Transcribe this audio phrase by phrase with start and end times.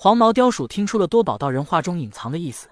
[0.00, 2.68] 黄毛雕鼠听出了多宝道人话中隐藏的意思，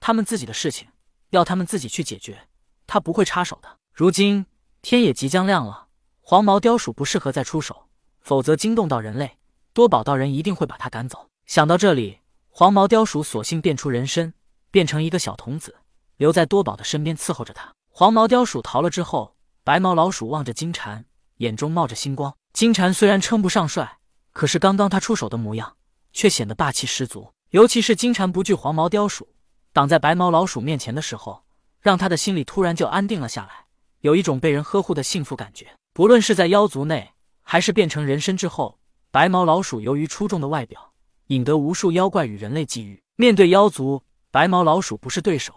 [0.00, 0.88] 他们自己的事情
[1.28, 2.48] 要他们自己去解决，
[2.86, 3.68] 他不会插手的。
[3.92, 4.46] 如今
[4.80, 5.88] 天也即将亮了，
[6.22, 7.88] 黄毛雕鼠不适合再出手，
[8.22, 9.36] 否则惊动到人类，
[9.74, 11.28] 多宝道人一定会把他赶走。
[11.44, 14.32] 想到这里，黄毛雕鼠索性变出人身，
[14.70, 15.76] 变成一个小童子，
[16.16, 17.74] 留在多宝的身边伺候着他。
[17.90, 21.04] 黄毛雕鼠逃了之后，白毛老鼠望着金蝉，
[21.36, 22.34] 眼中冒着星光。
[22.54, 23.98] 金蝉虽然称不上帅，
[24.32, 25.76] 可是刚刚他出手的模样
[26.12, 27.32] 却显得霸气十足。
[27.50, 29.28] 尤其是金蝉不惧黄毛雕鼠，
[29.72, 31.44] 挡在白毛老鼠面前的时候，
[31.80, 33.66] 让他的心里突然就安定了下来，
[34.00, 35.66] 有一种被人呵护的幸福感觉。
[35.92, 37.12] 不论是在妖族内，
[37.42, 38.78] 还是变成人身之后，
[39.10, 40.92] 白毛老鼠由于出众的外表。
[41.26, 42.98] 引得无数妖怪与人类觊觎。
[43.14, 45.54] 面对妖族，白毛老鼠不是对手，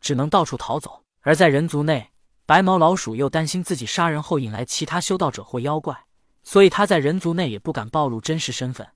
[0.00, 2.10] 只能到处逃走；而在人族内，
[2.44, 5.96] 白毛老鼠又担心自己杀人后引来其他修道者或妖怪，
[6.44, 8.86] 所以他在人族内也不敢暴露真实身份，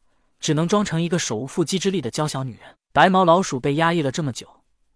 [0.41, 2.77] 只能装成一个手无缚鸡之力的娇小女人。
[2.93, 4.49] 白毛老鼠被压抑了这么久，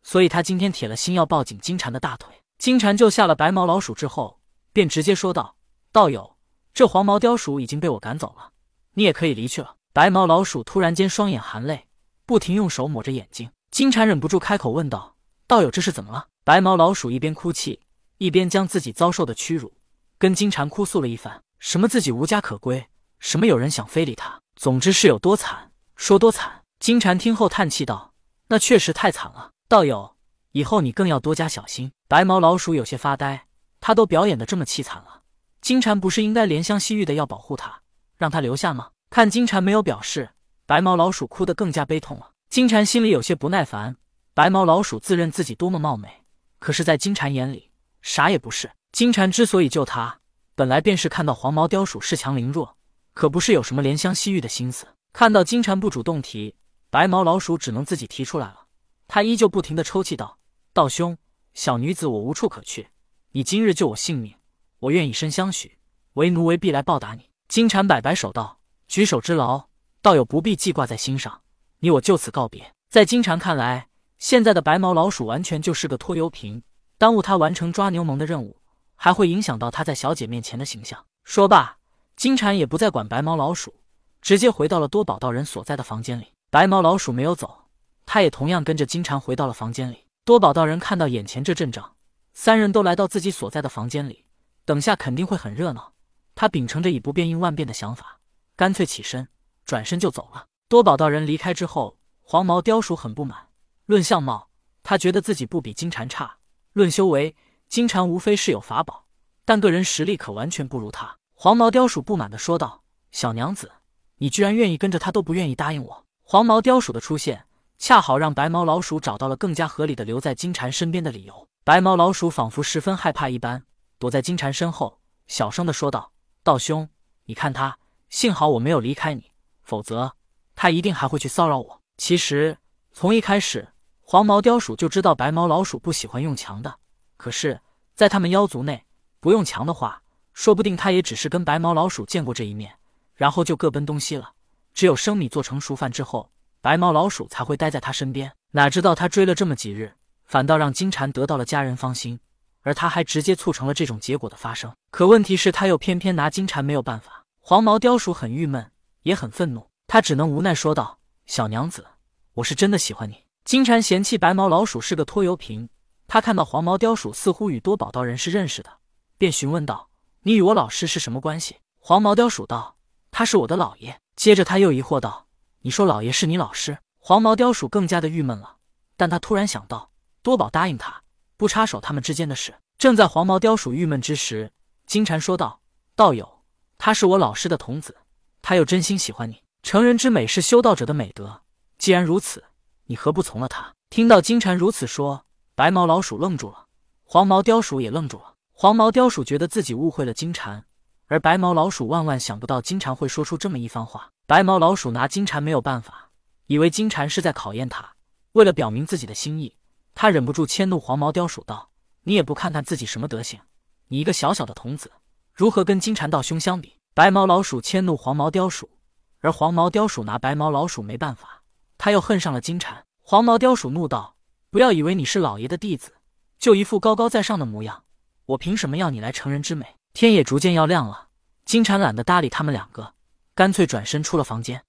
[0.03, 2.35] 所以他今天铁了心要抱紧金蝉的大腿。
[2.59, 4.41] 金蝉救下了白毛老鼠之后，
[4.73, 5.57] 便直接说道
[5.93, 6.37] ：“道友，
[6.73, 8.51] 这黄毛雕鼠已经被我赶走了，
[8.95, 11.87] 你也可以离去了。”白毛老鼠突然间双眼含泪，
[12.27, 13.51] 不停用手抹着眼睛。
[13.71, 15.15] 金蝉忍不住开口问道
[15.47, 17.81] ：“道友，这是怎么了？”白毛老鼠一边哭泣，
[18.19, 19.73] 一边将自己遭受的屈辱
[20.19, 21.43] 跟金蝉哭诉了一番。
[21.59, 26.63] 什么自己无家可归，什么有人想非礼他，总之是有多惨说多惨。
[26.81, 28.13] 金蝉听后叹气道
[28.49, 30.17] ：“那确实太惨了，道友，
[30.53, 33.47] 以后你更要多加小心。”白毛老鼠有些发呆，
[33.81, 35.23] 他都表演的这么凄惨了，
[35.61, 37.81] 金蝉不是应该怜香惜玉的要保护他，
[38.19, 38.91] 让他留下吗？
[39.09, 40.31] 看金蝉没有表示，
[40.67, 42.33] 白毛老鼠哭得更加悲痛了。
[42.51, 43.97] 金蝉心里有些不耐烦。
[44.35, 46.25] 白毛老鼠自认自己多么貌美，
[46.59, 47.71] 可是，在金蝉眼里
[48.03, 48.71] 啥也不是。
[48.93, 50.19] 金蝉之所以救他，
[50.55, 52.77] 本来便是看到黄毛雕鼠恃强凌弱，
[53.15, 54.87] 可不是有什么怜香惜玉的心思。
[55.13, 56.57] 看到金蝉不主动提，
[56.91, 58.67] 白毛老鼠只能自己提出来了。
[59.07, 60.39] 他依旧不停地抽泣道
[60.75, 61.17] ：“道兄，
[61.55, 62.89] 小女子我无处可去，
[63.31, 64.35] 你今日救我性命，
[64.81, 65.79] 我愿以身相许，
[66.15, 68.59] 为奴为婢来报答你。”金蝉摆摆手道。
[68.89, 69.69] 举手之劳，
[70.03, 71.43] 道友不必记挂在心上。
[71.79, 72.75] 你我就此告别。
[72.91, 76.63] 在金蝉看来，现在的白毛老鼠完全就是个拖油瓶，
[76.99, 78.57] 耽误他完成抓牛虻的任务，
[78.97, 81.05] 还会影响到他在小姐面前的形象。
[81.25, 81.79] 说罢，
[82.17, 83.75] 金蝉也不再管白毛老鼠，
[84.21, 86.33] 直接回到了多宝道人所在的房间里。
[86.51, 87.67] 白毛老鼠没有走，
[88.07, 90.07] 他也同样跟着金蝉回到了房间里。
[90.25, 91.97] 多宝道人看到眼前这阵仗，
[92.33, 94.25] 三人都来到自己所在的房间里，
[94.65, 95.93] 等下肯定会很热闹。
[96.35, 98.21] 他秉承着以不变应万变的想法。
[98.57, 99.29] 干脆起身，
[99.65, 100.47] 转身就走了。
[100.69, 103.49] 多宝道人离开之后，黄毛雕鼠很不满。
[103.87, 104.49] 论相貌，
[104.83, 106.39] 他觉得自己不比金蝉差；
[106.73, 107.35] 论修为，
[107.69, 109.07] 金蝉无非是有法宝，
[109.45, 111.19] 但个人实力可完全不如他。
[111.45, 113.71] 黄毛雕鼠不满地说道：“小娘子，
[114.17, 117.45] 你居然愿意跟着他，都不愿意答应我。”黄毛雕鼠的出现，
[117.77, 121.47] 恰好让白毛老鼠找到了更加合理的留在金蝉身边的理由。
[121.63, 123.63] 白毛老鼠仿佛十分害怕一般，
[123.99, 126.13] 躲在金蝉身后，小声地说道
[126.43, 126.89] ：“道兄，
[127.27, 127.77] 你看他。”
[128.09, 129.31] 幸好我没有离开你，
[129.65, 130.15] 否则
[130.57, 131.83] 他一定还会去骚扰我。
[131.99, 132.57] 其实
[132.91, 133.69] 从一开始，
[134.01, 136.79] 黄毛雕鼠就知道白毛老鼠不喜欢用强的。
[137.19, 137.61] 可是，
[137.95, 138.87] 在他们妖族内，
[139.21, 140.01] 不用强的话，
[140.35, 142.75] 说不定他也只是跟白毛老鼠见过这一面，
[143.15, 144.33] 然后就各奔东西了。
[144.75, 146.31] 只有生米做成熟饭之后，
[146.61, 148.31] 白毛老鼠才会待在他身边。
[148.51, 149.95] 哪知道他追了这么几日，
[150.25, 152.19] 反倒让金蝉得到了家人芳心，
[152.63, 154.75] 而他还直接促成了这种结果的发生。
[154.91, 157.25] 可问题是，他又偏偏拿金蝉没有办法。
[157.41, 158.71] 黄毛雕鼠很郁闷，
[159.03, 161.87] 也很愤怒，他只能无奈说道：“小娘子，
[162.35, 165.69] 我是真的喜欢你。”金蝉嫌弃白毛老鼠是个拖油瓶，
[166.09, 168.71] 他看到黄毛雕鼠似乎与多宝道人是认识的，
[169.19, 169.91] 便询问道
[170.25, 172.77] ：“你与我老师是什么关系？”黄毛雕鼠道
[173.11, 175.27] ：“他是我的老爷。”接着他又疑惑道
[175.63, 178.57] ：“你说老爷是你老师？”黄毛雕鼠更加的郁闷了，
[178.97, 179.91] 但他突然想到，
[180.23, 181.03] 多宝答应他
[181.37, 182.55] 不插手他们之间的事。
[182.79, 184.51] 正在黄毛雕鼠郁闷之时，
[184.87, 185.61] 金蝉说道
[185.95, 186.41] ：“道友。”
[186.79, 187.97] 他是我老师的童子，
[188.43, 189.43] 他又真心喜欢你。
[189.63, 191.43] 成人之美是修道者的美德，
[191.79, 192.45] 既然如此，
[192.87, 193.73] 你何不从了他？
[193.91, 196.67] 听到金蝉如此说，白毛老鼠愣住了，
[197.05, 198.34] 黄毛雕鼠也愣住了。
[198.57, 200.65] 黄毛雕鼠觉得自己误会了金蝉，
[201.09, 204.13] 而白毛老鼠万万想不到金蝉会说出这么一番话。
[204.29, 206.11] 白毛老鼠拿金蝉没有办法，
[206.47, 207.95] 以为金蝉是在考验他。
[208.33, 209.57] 为了表明自己的心意，
[209.93, 211.69] 他忍不住迁怒黄毛雕鼠道
[212.05, 213.41] ：“你也不看看自己什么德行，
[213.89, 214.93] 你一个小小的童子。”
[215.35, 216.75] 如何跟金蝉道兄相比？
[216.95, 218.71] 白毛老鼠迁怒黄毛雕鼠，
[219.19, 221.43] 而黄毛雕鼠拿白毛老鼠没办法，
[221.77, 222.85] 他又恨上了金蝉。
[223.03, 224.15] 黄毛雕鼠怒道
[224.49, 225.95] ：“不要以为你是老爷的弟子，
[226.39, 227.84] 就一副高高在上的模样，
[228.27, 231.09] 我凭什么要你来成人之美？”天也逐渐要亮了，
[231.45, 232.95] 金蝉懒得搭理他们两个，
[233.33, 234.65] 干脆转身出了房间。